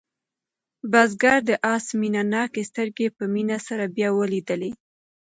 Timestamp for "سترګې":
2.69-3.07